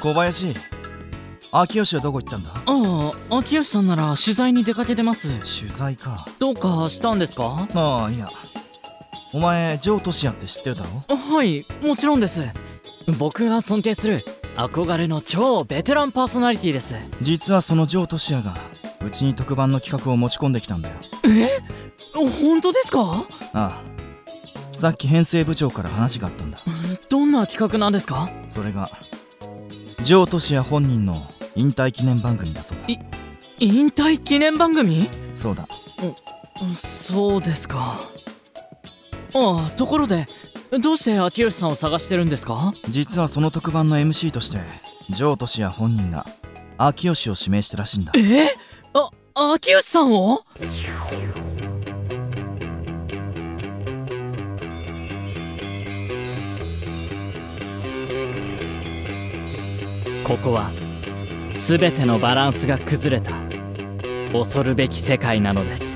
[0.00, 0.54] 小林。
[1.52, 2.50] 秋吉はどこ行ったんだ？
[2.54, 5.38] ああ秋吉さんなら取材に出かけてます。
[5.60, 6.26] 取材か。
[6.38, 7.66] どうかしたんですか？
[7.74, 8.28] ああいや。
[9.32, 11.16] お前ジョー・トシヤって知ってるだろ？
[11.16, 12.42] はいもちろんです。
[13.18, 14.22] 僕が尊敬する
[14.56, 16.94] 憧れの超ベテランパーソナリティです。
[17.22, 18.56] 実はそのジョー・トシヤが
[19.04, 20.96] うちに特番の企画を持ち込んできたんだよ。
[21.26, 21.60] え？
[22.14, 23.24] 本当ですか？
[23.54, 24.78] ああ。
[24.78, 26.58] さっき編成部長から話があったんだ。
[27.08, 28.28] どんな企画なんですか？
[28.50, 28.90] それが
[30.06, 31.16] ジョー・トシヤ本人の
[31.56, 32.84] 引退記念番組だそうだ。
[33.58, 35.08] 引退記念番組？
[35.34, 35.66] そうだ。
[36.76, 37.96] そうですか。
[39.34, 40.26] ああところで
[40.80, 42.72] どうして秋吉さんを探してるんですか？
[42.88, 44.58] 実はその特番の MC として
[45.10, 46.24] ジョー・トシヤ本人が
[46.78, 48.12] 秋吉を指名したらしいんだ。
[48.14, 48.54] え？
[48.94, 49.10] あ
[49.54, 50.44] 秋吉さんを？
[60.26, 60.72] ここは
[61.68, 63.30] 全てのバランスが崩れた。
[64.32, 65.95] 恐るべき世界なのです。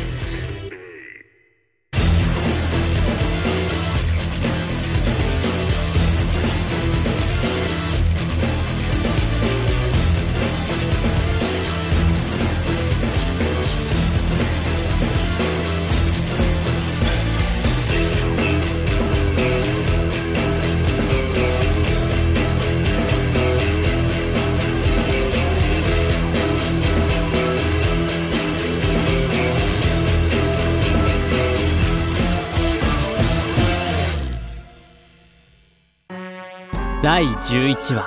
[37.11, 38.05] 第11話。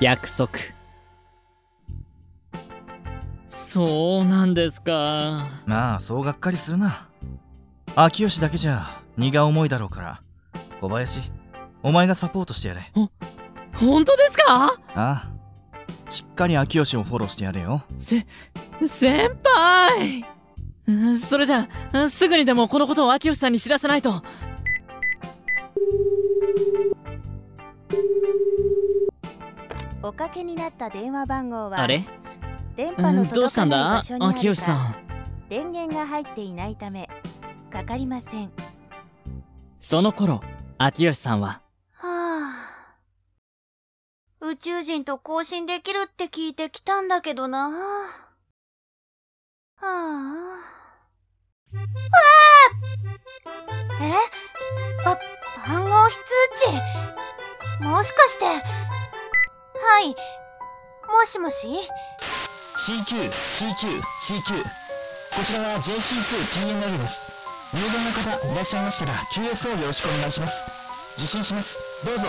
[0.00, 0.50] 約束。
[3.48, 5.48] そうなんですか。
[5.64, 7.08] まあそうがっかりするな。
[7.94, 10.22] 秋吉だけじゃ荷が重いだろうから。
[10.80, 11.20] 小林
[11.84, 12.90] お前がサポートしてやれ。
[13.74, 14.44] 本当ですか？
[14.44, 15.30] ああ。
[16.08, 17.84] しっかり秋吉をフォローしてやれよ。
[17.96, 18.26] せ
[18.88, 20.24] 先輩。
[20.88, 24.24] うんそれじゃあすぐにでもこのことを秋吉さんに知らせないと
[30.02, 32.02] おかけになった電話番号はあれ？
[32.74, 33.76] 電波のうんどうしたんだ？
[33.76, 34.96] 届かない場所にあ秋るか吉さん。
[35.50, 37.10] 電源が入っていないため
[37.70, 38.50] かかりません。
[39.80, 40.40] その頃
[40.78, 41.60] 秋吉さんは？
[41.92, 42.96] はあ。
[44.40, 47.68] 宇宙人と交信できるって聞いてきたんだけどな。
[47.68, 47.74] は
[49.82, 49.90] あわ
[51.74, 51.80] あ。
[54.02, 54.14] え？
[55.04, 55.18] ば
[55.68, 56.22] 番号非通
[57.80, 57.84] 知？
[57.84, 58.46] もしかして
[59.82, 60.14] はい
[61.08, 61.66] もしもし
[62.86, 64.62] ？CQ、CQ、CQ。
[64.62, 67.18] こちらは JC2PNL です。
[67.72, 70.62] 入電の方いらっしゃいましたら QS をよろしくお願いします。
[71.16, 71.78] 受信します。
[72.04, 72.22] どうぞ。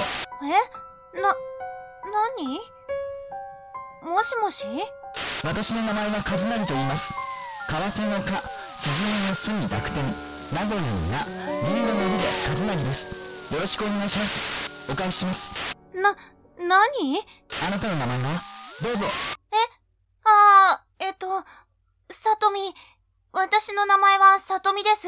[1.13, 1.19] え？
[1.19, 1.35] な、な
[2.37, 2.61] に
[4.01, 4.65] もしもし？
[5.43, 7.09] 私の名前は和成と言います。
[7.67, 8.43] 為替のか、
[8.79, 10.15] 鈴の巣に濁点、
[10.53, 11.25] 名古屋のな、
[11.63, 13.03] リンゴのりで和成です。
[13.03, 14.71] よろしくお願いします。
[14.89, 15.75] お返しします。
[15.93, 16.15] な、
[16.67, 17.21] なに
[17.67, 18.41] あなたの名前は？
[18.81, 19.05] どうぞ。
[20.23, 21.43] あー、えっと、
[22.11, 22.75] さとみ。
[23.33, 25.07] 私の名前はさとみです。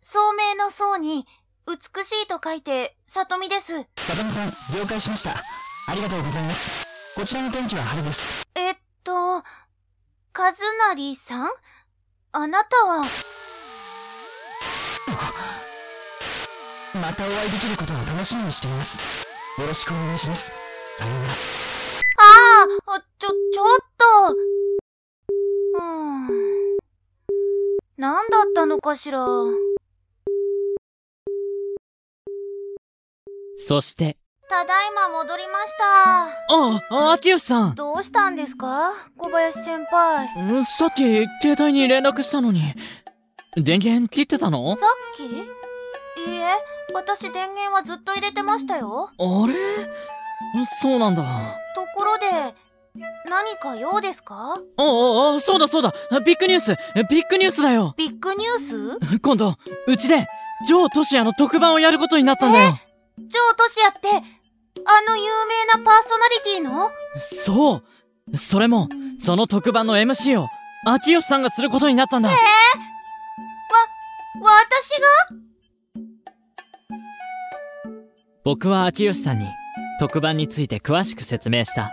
[0.00, 1.26] 聡明の層に、
[1.66, 3.84] 美しいと書いて、さとみです。
[3.96, 5.42] さとみさん、了解しました。
[5.88, 6.86] ありがとうございます。
[7.16, 8.46] こちらの天気は晴れです。
[8.54, 9.42] えっと、和
[10.32, 11.48] 成さん？
[12.32, 13.02] あなたは、
[16.94, 19.25] またお会いできることを楽しみにしています。
[19.58, 20.50] よろしくお願いします。
[20.98, 21.32] さようなら。
[22.18, 24.34] あー、あちょ、ちょっと。
[25.78, 26.28] うーん。
[27.96, 29.26] 何だったのかしら。
[33.58, 34.18] そして
[34.48, 35.72] ただいま戻りまし
[36.90, 37.04] た。
[37.08, 38.92] あ秋吉さんどうしたんですか？
[39.16, 40.28] 小林先輩。
[40.50, 42.60] うんさっき携帯に連絡したのに
[43.56, 44.76] 電源切ってたの？
[44.76, 45.65] さっき？
[46.26, 46.46] いいえ、
[46.94, 49.10] 私電源はずっと入れてましたよ。
[49.18, 49.54] あれ？
[50.80, 51.22] そうなんだ。
[51.74, 52.26] ところで、
[53.28, 54.56] 何か用ですか？
[54.76, 55.94] おおそうだそうだ。
[56.24, 56.76] ビッグニュース。
[57.08, 57.94] ビッグニュースだよ。
[57.96, 59.18] ビッグニュース？
[59.20, 59.54] 今度、
[59.86, 60.26] うちで、
[60.66, 62.78] ジョー・トシヤの特番をやることになったんだよ。
[63.18, 66.90] ジョー・トシヤって、あの有名なパーソナリティの？
[67.18, 67.82] そ
[68.32, 68.36] う。
[68.36, 68.88] それも、
[69.20, 70.48] その特番の MC を、
[70.86, 72.30] 秋吉さんがすることになったんだ。
[72.30, 72.36] わ、
[74.42, 75.06] 私が？
[78.46, 79.48] 僕は秋吉さんに
[79.98, 81.90] 特番について詳しく説明した。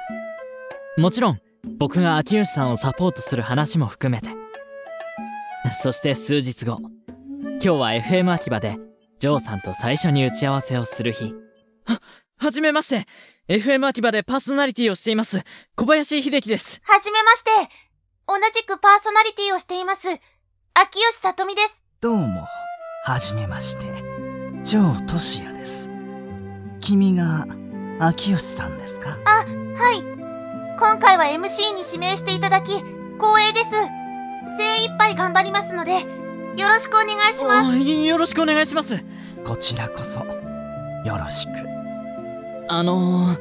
[1.00, 1.38] もちろん、
[1.80, 4.30] 僕が秋吉さんをサポートする話も含めて。
[5.82, 6.78] そして数日後、
[7.42, 8.78] 今日は FM 秋葉で、
[9.18, 11.34] ジョーさんと最初に打ち合わせをする日。
[11.86, 12.00] は、
[12.38, 13.08] はじめまして
[13.48, 15.42] !FM 秋葉でパーソナリティをしています、
[15.76, 16.82] 小林秀樹です。
[16.84, 17.50] はじめまして。
[18.28, 20.08] 同じくパーソナリティをしています。
[20.76, 21.82] 秋吉さとみです。
[22.00, 22.46] どうも、
[23.06, 23.88] はじめまして。
[24.62, 25.83] ジョー・トシヤです。
[26.84, 27.48] 君が、
[28.00, 29.18] 秋吉さんですか？
[29.26, 29.46] は
[29.94, 30.04] い。
[30.78, 33.70] 今回は MC に指名していただき、光栄です。
[34.58, 36.02] 精一杯頑張りますので、
[36.58, 37.70] よろしくお願いします。
[37.70, 39.04] あよろしくお願いします。
[39.46, 40.20] こちらこそ、
[41.08, 41.52] よろしく。
[42.68, 43.38] あの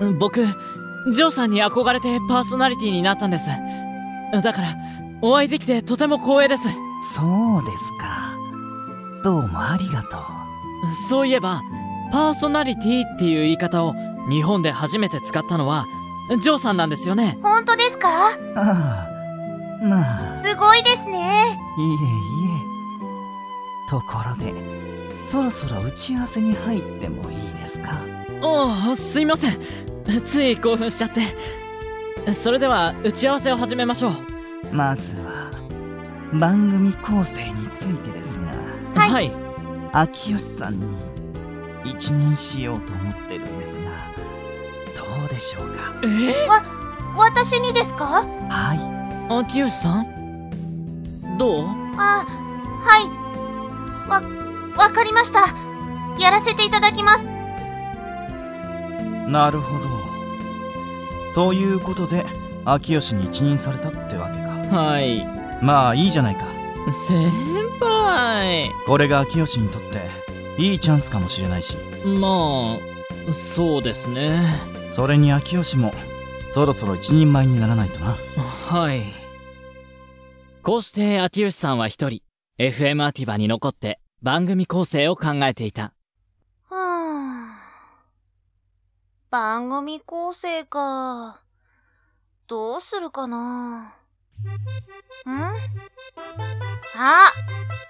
[0.00, 3.46] ー、僕、ジョーさんに憧れてパーソナリティになったんです。
[4.42, 4.76] だから、
[5.22, 6.64] お会いできてとても光栄です。
[7.14, 8.34] そうですか。
[9.22, 10.20] どうもありがとう。
[11.08, 11.62] そういえば、
[12.10, 13.94] パーソナリティっていう言い方を
[14.30, 15.86] 日本で初めて使ったのは、
[16.40, 17.38] ジョーさんなんですよね。
[17.42, 18.08] 本当ですか？
[18.28, 19.08] ああ、
[19.82, 21.58] まあ、すごいですね。
[21.78, 21.90] いえい
[22.56, 23.90] え。
[23.90, 24.52] ところで、
[25.28, 27.92] そろそろ打ち合わせに入ってもいいですか？
[28.42, 29.58] ああ、すいません。
[30.24, 31.22] つい興奮しちゃって。
[32.34, 34.12] それでは、打ち合わせを始めましょう。
[34.72, 35.50] まずは、
[36.34, 38.38] 番組構成についてです
[38.94, 39.32] が、はいはい。
[39.92, 40.86] 秋吉さんに
[41.84, 43.90] 一任しようと思ってるんですが、
[44.96, 45.94] どうでしょうか？
[46.04, 46.34] え？
[47.16, 48.24] 私にですか？
[48.48, 48.80] はい。
[49.40, 50.06] 秋吉さん？
[51.38, 51.66] どう？
[51.96, 52.24] あ、
[52.80, 53.08] はい。
[54.08, 54.22] わ、
[54.76, 55.54] わかりました。
[56.18, 57.22] やらせていただきます。
[59.28, 59.88] なるほど。
[61.34, 62.26] ということで、
[62.64, 64.38] 秋吉に一任されたってわけ
[64.70, 64.76] か。
[64.76, 65.26] はい。
[65.62, 66.46] まあいいじゃないか。
[67.06, 67.30] 先
[67.80, 68.70] 輩。
[68.86, 70.10] これが秋吉にとって、
[70.58, 71.76] いいチャンスかもしれないし。
[72.04, 72.76] ま
[73.30, 74.42] あ、そうですね。
[74.90, 75.92] それに秋吉も、
[76.50, 78.16] そろそろ一人前にならないとな。
[78.66, 79.04] はい。
[80.62, 82.22] こうして秋吉さんは一人、
[82.58, 85.94] FM アティバに残って番組構成を考えていた。
[86.64, 87.60] はあ。
[89.30, 91.40] 番組構成か。
[92.48, 93.82] どうするかな。
[93.82, 93.92] ん？
[96.96, 97.32] あ、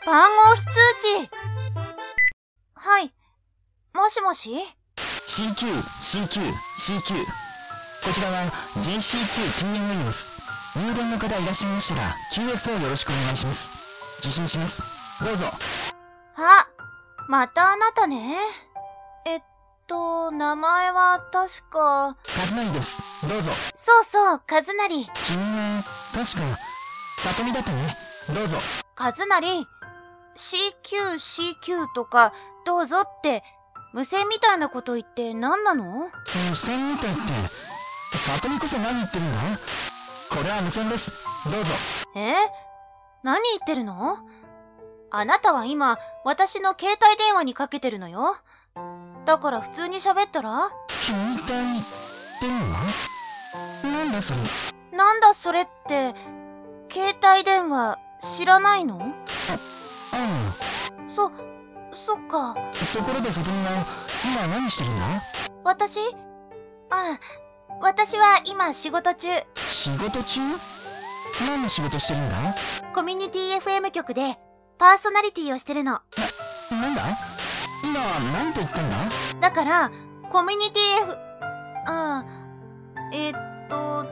[0.04, 0.66] 番号非通
[1.24, 1.77] 知。
[2.80, 3.12] はい。
[3.92, 4.52] もしもし
[5.26, 7.24] ？CQ、CQ、CQ。
[8.04, 10.24] こちらは JC2TME です。
[10.76, 13.68] 入電の方いらっしゃいましたら QS をよろしくお願いします。
[14.20, 14.80] 受信します。
[15.24, 15.46] どうぞ。
[16.36, 16.68] あ、
[17.28, 18.36] またあなたね。
[19.26, 19.42] えっ
[19.88, 22.14] と、名前は確か、和
[22.46, 22.96] 成です。
[23.28, 23.50] どうぞ。
[23.76, 24.72] そうそう、和成。
[24.86, 25.84] 君は、
[26.14, 26.58] 確か、
[27.16, 27.98] 里見だったね。
[28.32, 28.56] どうぞ。
[28.96, 29.66] 和成、
[30.38, 32.32] CQ、CQ とか、
[32.68, 33.42] どうぞって、
[33.94, 36.10] 無線みたいなこと言って何なの？
[36.50, 37.22] 無線みたいって、
[38.18, 39.38] 里見こそ何言ってるんだ
[40.28, 41.10] これは無線です。
[41.46, 41.70] どうぞ。
[42.14, 42.34] え？
[43.22, 44.18] 何言ってるの？
[45.10, 45.96] あなたは今、
[46.26, 48.36] 私の携帯電話にかけてるのよ。
[49.24, 50.68] だから普通に喋ったら？
[50.90, 53.08] 携帯電話
[53.82, 54.40] なんだそれ？
[54.94, 56.14] なんだそれって、
[56.92, 57.98] 携帯電話
[58.36, 59.00] 知らないの？
[60.12, 60.54] あ
[61.08, 61.32] そ、
[62.06, 62.54] そっか。
[62.56, 63.86] あ、ところで里見は、
[64.24, 65.22] 今何してるんだ？
[65.64, 66.00] 私？
[66.90, 67.18] あ、
[67.80, 70.40] 私は今仕事中、仕事中？
[71.46, 72.54] 何の仕事してるんだ？
[72.94, 74.38] コミュニティ FM 局で
[74.78, 76.00] パーソナリティをしてるの。
[76.70, 77.02] なんだ？
[77.84, 78.00] 今、
[78.32, 78.96] なんて言ったんだ？
[79.40, 79.90] だから、
[80.30, 81.16] コミュニティ F、
[81.86, 82.24] あ
[83.12, 84.06] えーっと、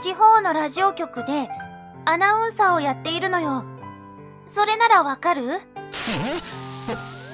[0.00, 1.48] 地方のラジオ局で
[2.06, 3.64] アナウンサーをやっているのよ。
[4.48, 5.52] それならわかる？
[5.52, 5.60] えほ、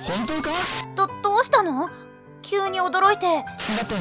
[0.07, 0.51] 本当か？
[0.95, 1.91] ど、どうしたの？
[2.43, 3.27] 急に驚いて。
[3.27, 3.43] だ
[3.83, 3.95] って、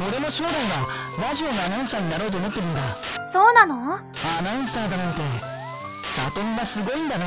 [0.00, 0.88] 俺も将来は
[1.28, 2.80] ラジオのアナウンサーになろうと思ってるんだ。
[3.32, 3.94] そうなの？
[3.94, 4.02] ア
[4.42, 5.22] ナウンサーだなんて、
[6.02, 7.24] 里見はすごいんだな。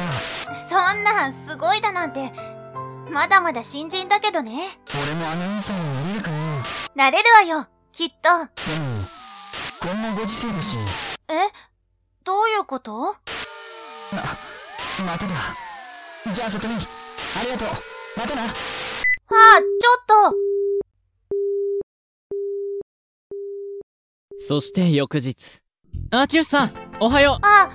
[0.70, 2.34] そんなんすごいだなんて、
[3.10, 4.78] まだまだ新人だけどね。
[5.06, 6.64] 俺もアナウンサーになれるかな。
[6.96, 8.30] なれるわよ、きっと。
[8.30, 9.06] でも、
[9.80, 10.78] こんなご時世だし、
[11.30, 11.34] え？
[12.26, 13.16] どういうこと？
[14.12, 14.22] ま、
[15.06, 15.34] まただ。
[16.34, 16.78] じゃあ里見、あ
[17.46, 17.70] りがとう。
[18.18, 18.46] またな。
[18.46, 18.58] あ、ちょ
[20.02, 20.36] っと
[24.40, 25.62] そして翌日。
[26.10, 27.70] あ、キュウさん、おはよあ、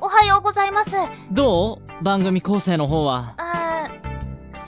[0.00, 0.90] おはようございます。
[0.90, 0.92] う。
[1.30, 2.02] どう？
[2.02, 3.34] 番組構成の方は？
[3.38, 3.88] あ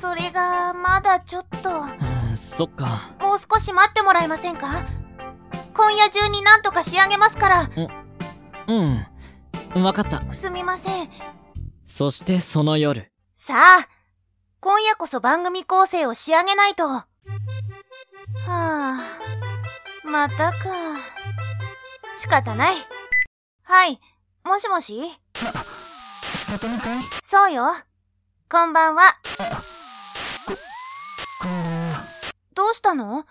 [0.01, 1.71] それが、まだちょっと。
[1.71, 3.17] うんそっか。
[3.21, 4.87] もう少し待ってもらえませんか？
[5.75, 7.71] 今夜中になんとか仕上げますから。
[8.69, 9.83] うん。
[9.83, 10.31] わかった。
[10.31, 11.11] すみません。
[11.85, 13.11] そしてその夜。
[13.39, 13.89] さあ、
[14.63, 16.87] 今夜こそ番組構成を仕上げないと。
[16.87, 17.07] は
[18.47, 19.01] あ、
[20.05, 20.59] またか。
[22.19, 22.75] 仕方ない。
[23.63, 23.99] はい、
[24.45, 25.19] もしもし？
[25.35, 27.05] さとみかい？
[27.25, 27.73] そうよ。
[28.51, 29.05] こんばんは。
[31.43, 32.05] こんばんは。
[32.55, 33.25] どうしたの？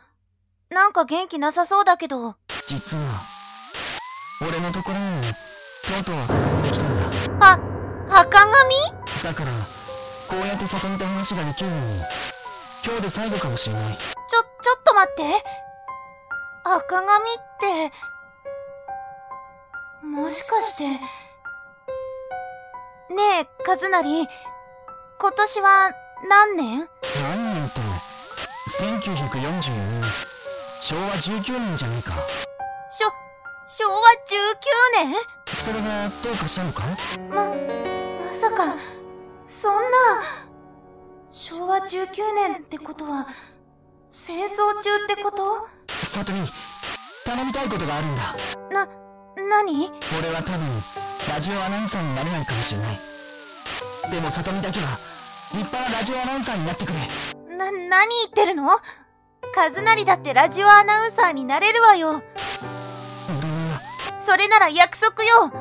[0.72, 2.38] なんか元気なさそうだけど。
[2.66, 3.22] 実は、
[4.42, 5.28] 俺のところにも、と
[6.02, 6.16] うとう
[6.64, 6.96] 来たん
[7.40, 7.50] だ。
[7.52, 7.60] あ、
[8.20, 8.76] 赤髪？
[9.24, 9.52] だから、
[10.30, 12.08] こうやってさとみと話ができるのも、
[12.86, 13.98] 今日で最後かもしれない。
[13.98, 14.06] ちょ、
[14.62, 15.24] ちょっと待って。
[16.64, 17.92] 赤髪って、
[20.06, 20.88] もしかして。
[20.88, 21.00] ね
[23.42, 24.28] え、カズナリ、
[25.20, 25.92] 今年は
[26.30, 26.88] 何年？
[27.24, 27.82] 何年って、
[28.80, 30.02] 1944年、
[30.80, 32.14] 昭和19年じゃねえか。
[32.92, 33.12] しょ、
[33.68, 35.10] 昭和19
[35.48, 36.84] それがどうかしたのか？
[36.84, 37.56] 年ま、ま
[38.40, 38.76] さか、
[39.62, 39.82] そんな、
[41.30, 43.28] 昭和19年ってことは、
[44.10, 45.68] 戦争中ってこと？
[45.88, 46.40] さとみ、
[47.26, 48.36] 頼みたいことがあるんだ。
[48.72, 48.88] な、
[49.50, 50.82] なに俺は多分、
[51.30, 53.02] ラジオアナウンサーになれないかもしれない。
[54.10, 54.98] でもさとみだけは、
[55.52, 57.58] 立派なラジオアナウンサーになってくれ。
[57.58, 58.80] な、何言ってるの？
[59.54, 62.24] カズナリだってラジオアナウンサーになれるわよ。
[64.26, 65.52] それなら約束よ。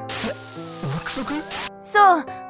[0.94, 1.32] 約束？
[1.82, 2.47] そう。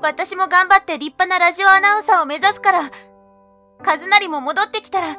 [0.00, 2.90] 私も頑張って立派なラジオアナウンサーを目指すから、
[3.82, 5.16] カズナリも戻ってきたら、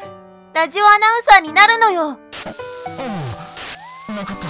[0.53, 2.17] ラジオアナウンサーになるのよ。
[4.07, 4.47] うん、わかった。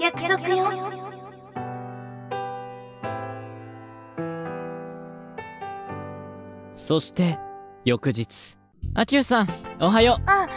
[0.00, 0.68] 約束よ。
[6.76, 7.40] そして、
[7.84, 8.56] 翌日。
[8.94, 9.48] あ、キュウさん、
[9.80, 10.48] おはよあ、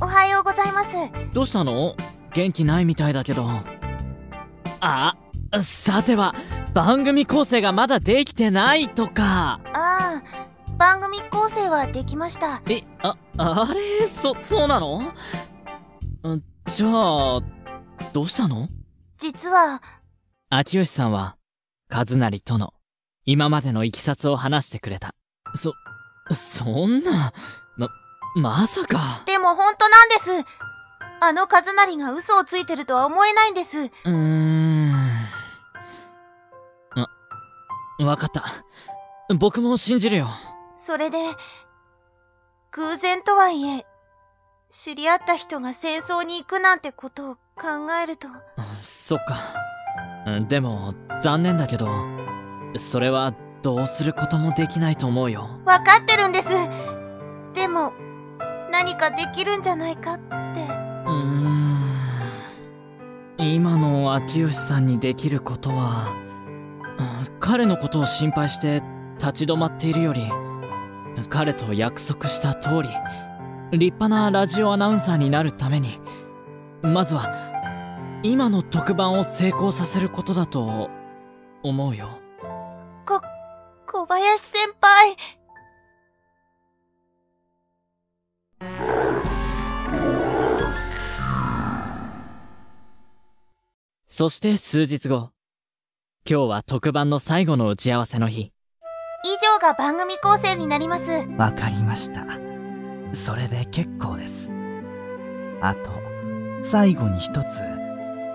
[0.00, 0.88] おはようございます。
[0.96, 1.34] う。
[1.34, 1.94] どうしたの？
[2.32, 3.46] 元気ないみたいだけど。
[4.80, 5.16] あ、
[5.62, 6.34] さては、
[6.78, 9.58] 番組構成がまだできてないとか。
[9.72, 10.22] ああ、
[10.78, 12.62] 番組構成はできました。
[12.70, 14.06] え、あ、あれ？
[14.06, 15.00] そ、そうなの？
[15.00, 15.12] ん
[16.66, 17.40] じゃあ、
[18.12, 18.68] どうしたの？
[19.18, 19.82] 実は、
[20.50, 21.36] 秋吉さんは、
[21.92, 22.72] 和成との、
[23.24, 25.16] 今までのいきさつを話してくれた。
[25.56, 25.74] そ、
[26.32, 27.32] そんな、
[27.76, 27.88] ま、
[28.36, 29.24] まさか。
[29.26, 30.48] でも本当なんです。
[31.20, 33.78] あのカズナリが嘘をついてるとは思えないんです。
[33.78, 34.87] うーん。
[37.98, 38.44] わ、わかった。
[39.34, 40.26] 僕も信じるよ。
[40.78, 41.18] それで、
[42.72, 43.86] 偶然とはいえ、
[44.70, 48.28] 知り合った人が戦争に行くなんてことを考えると、
[48.74, 49.54] そっか。
[50.48, 51.88] でも、残念だけど、
[52.76, 55.48] それはどうすることもできないと思うよ。
[55.64, 56.48] わかってるんです。
[57.54, 57.92] でも、
[58.70, 60.24] 何かできるんじゃないかって。
[60.24, 61.78] うーん。
[63.38, 66.27] 今の秋吉さんにできることは、うん
[67.40, 68.82] 彼のことを心配して
[69.18, 70.22] 立ち止まっているより、
[71.28, 72.88] 彼と約束した通り、
[73.72, 76.00] 立派なラジオアナウンサーになるために、
[76.82, 80.90] まずは、今の特番を成功させることだと
[81.62, 82.18] 思うよ。
[83.06, 83.20] こ、
[83.86, 85.16] 小林先輩。
[94.08, 95.30] そして数日後、
[96.30, 98.52] 今日は特番の最後の打ち合わせの日。
[99.24, 101.10] 以上が番組構成になります。
[101.38, 102.26] わかりました。
[103.14, 104.50] それで結構です。
[105.62, 105.90] あと、
[106.70, 107.46] 最後に一つ、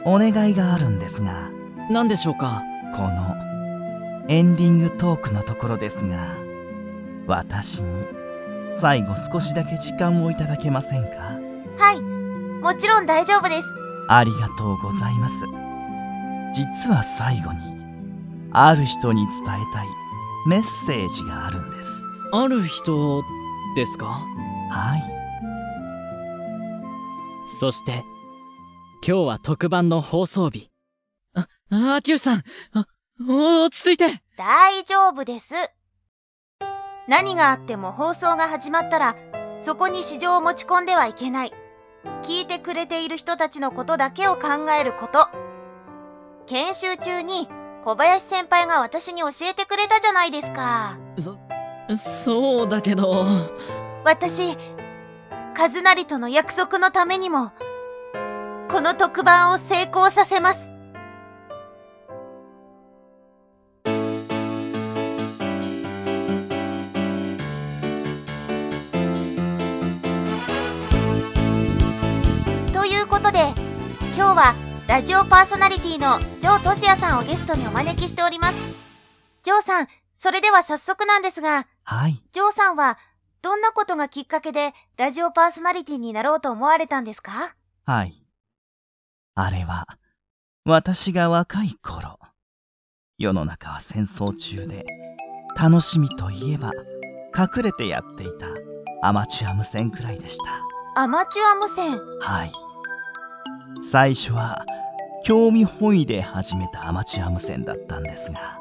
[0.06, 1.52] お願いがあるんですが、
[1.92, 2.64] 何でしょうか？
[2.96, 3.36] この、
[4.28, 6.36] エンディングトークのところですが、
[7.28, 8.06] 私に、
[8.82, 11.38] 最後少しだけ時間をいただけませんか？
[11.78, 12.02] はい。
[12.02, 13.64] もちろん大丈夫です。
[14.10, 15.36] ありがとうございます。
[16.56, 17.73] 実は最後に、
[18.56, 19.88] ある人に伝えたい
[20.48, 21.90] メッセージがあるんです。
[22.34, 23.24] ある人
[23.76, 24.06] ですか？
[24.70, 25.04] はい。
[27.60, 28.04] そして、
[29.06, 30.70] 今日は特番の放送日。
[31.34, 32.44] あ、あ、秋吉さん
[33.28, 35.54] 落ち着いて大丈夫です。
[37.08, 39.16] 何があっても放送が始まったら、
[39.62, 41.54] そこに市場を持ち込んではいけない。
[42.22, 45.28] 聞いてくれている人たちのことだけを考えること。
[46.46, 47.48] 研修中に
[47.86, 50.98] 小林先輩が私に教えてくれたじゃないですか。
[51.20, 51.38] そ、
[51.98, 53.26] そうだけど、
[54.06, 54.56] 私、
[55.58, 57.52] 和成との約束のためにも、
[58.72, 60.60] この特番を成功させます。
[72.72, 73.54] ということで、
[74.16, 78.56] 今日はラジオパーソナリティのジョー・トシヤさんをゲストにお招きしております。
[79.42, 79.88] ジョーさん、
[80.18, 82.22] それでは早速なんですが、はい。
[82.34, 82.98] ジョーさんは
[83.42, 87.56] どんなことがきっかけでラジオパーソナリティになろうと思われたんですか？
[87.86, 88.14] はい。
[89.36, 89.86] あれは、
[90.66, 92.20] 私が若い頃。
[93.18, 94.86] 世の中は戦争中で、
[95.58, 96.72] 楽しみといえば、
[97.36, 98.48] 隠れてやっていた
[99.02, 101.02] アマチュア無線くらいでした。
[101.02, 101.94] アマチュア無線？
[102.22, 102.52] はい。
[103.92, 104.66] 最初は、
[105.26, 108.60] 興味本位で始めたアマチュア無線だったんですが、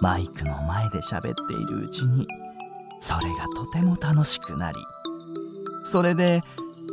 [0.00, 2.26] マイクの前で喋っているうちに、
[3.00, 4.78] それがとても楽しくなり、
[5.90, 6.42] それで、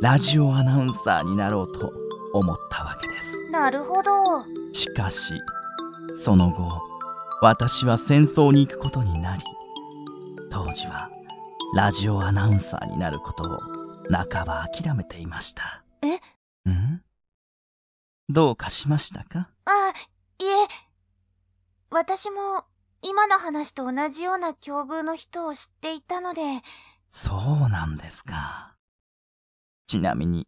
[0.00, 1.92] ラジオアナウンサーになろうと
[2.32, 3.50] 思ったわけです。
[3.50, 4.44] なるほど。
[4.72, 5.34] しかし、
[6.22, 6.80] その後、
[7.40, 9.42] 私は戦争に行くことになり、
[10.50, 11.10] 当時は
[11.74, 13.58] ラジオアナウンサーになることを
[14.10, 15.82] 半ば諦めていました。
[16.02, 16.16] え？
[16.70, 17.02] ん？
[18.28, 19.48] どうかしましたか？
[19.64, 19.92] あ、
[20.38, 20.68] いえ、
[21.90, 22.64] 私も
[23.00, 26.42] 今の話と同じような境遇の人を知っていたので、
[27.10, 28.74] そうなんですか。
[29.86, 30.46] ちなみに、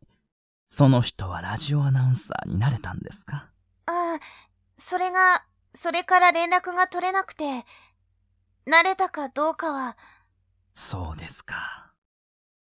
[0.69, 3.49] その人はラジオアナウンサーになれたんですか？
[3.87, 4.19] あ、
[4.79, 7.65] それが、それから連絡が取れなくて、
[8.67, 9.97] 慣れたかどうかは、
[10.75, 11.93] そうですか。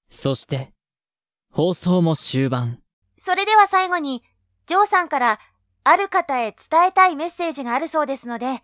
[0.10, 0.74] そして、
[1.52, 2.82] 放送も終盤。
[3.22, 4.24] それでは最後に、
[4.70, 5.40] ジョーさんから、
[5.84, 8.62] ある方へ伝えたいメッセージがあるそうですので、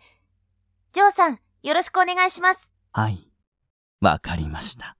[0.92, 2.60] ジョーさん、よろしくお願いします。
[2.92, 3.28] はい、
[4.00, 4.96] わかりました。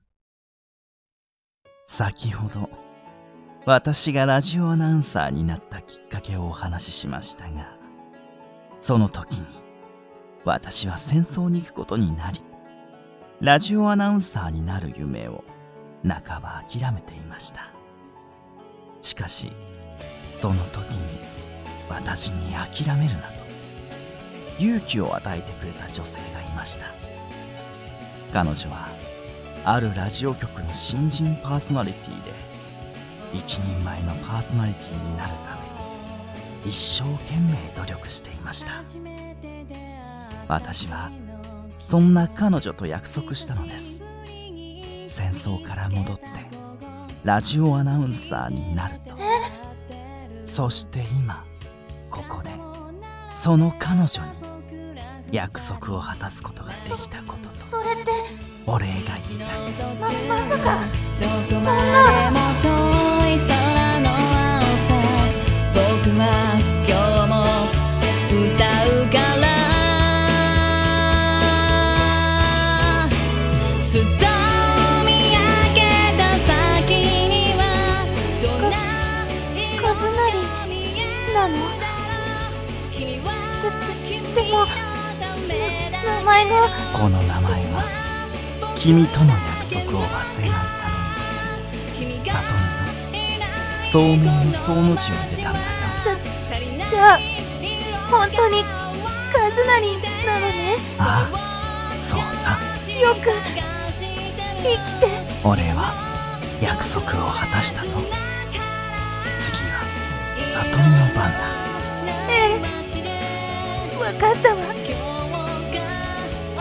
[1.86, 2.68] 先ほど、
[3.66, 7.78] 私がラジオアナウンサーになったきっかけをお話ししましたが、
[8.80, 9.46] その時に、
[10.44, 12.42] 私は戦争に行くことになり、
[13.40, 15.44] ラジオアナウンサーになる夢を
[16.02, 17.70] 半ば諦めていました。
[19.02, 19.52] しかし、
[20.40, 21.18] その時に
[21.88, 23.44] 私に諦めるなと、
[24.58, 26.84] 勇気を与えてくれた女性がいました。
[28.32, 28.88] 彼女は
[29.64, 32.32] あるラジオ局の新人パーソナリティで
[33.32, 35.36] 一人前のパーソナリティになるた
[36.64, 38.82] め一生懸命努力していました。
[40.48, 41.10] 私は
[41.80, 43.84] そんな彼女と約束したのです。
[45.16, 46.26] 戦争から戻って
[47.24, 49.25] ラジオアナウンサーになると。
[50.56, 51.44] そして今
[52.10, 52.48] ここで
[53.42, 54.10] その彼女に
[55.30, 58.10] 約束を果たすことができたこととそれって、
[58.66, 59.48] お礼が言いたい。
[60.26, 60.78] ま、まさか、
[61.20, 62.95] どこま
[88.86, 90.86] 君との約束を忘れないた
[91.98, 92.36] めに里
[93.10, 93.50] 見の
[93.90, 95.66] 聡明の聡の字を入れたんだよ
[95.98, 96.14] じゃ、
[96.88, 97.18] じゃあ、
[98.08, 98.62] 本当に、
[99.32, 100.76] カズナリなのね。
[101.00, 101.36] ああ
[102.00, 102.20] そう
[102.80, 103.18] さよく、
[103.90, 104.04] 生
[104.86, 105.10] きて。
[105.42, 105.90] 俺は
[106.62, 109.82] 約束を果たしたぞ次は
[110.62, 111.40] 里見の番だ
[112.30, 113.98] ええ。
[114.00, 114.76] わかったわ。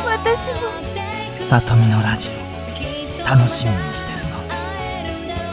[0.08, 0.95] 私も、
[1.50, 2.32] 里見のラジオ。
[3.24, 4.26] 楽しみにしてるぞ。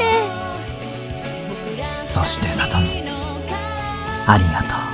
[0.00, 0.26] え
[1.76, 2.08] え。
[2.08, 3.02] そして里見
[4.26, 4.91] ありがとう